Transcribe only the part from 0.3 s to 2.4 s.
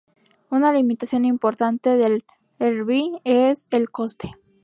Una limitación importante del